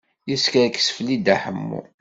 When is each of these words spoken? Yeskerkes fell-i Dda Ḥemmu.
Yeskerkes 0.29 0.87
fell-i 0.95 1.15
Dda 1.19 1.35
Ḥemmu. 1.43 1.81